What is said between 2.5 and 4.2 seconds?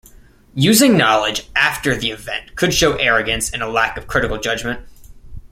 could show arrogance and a lack of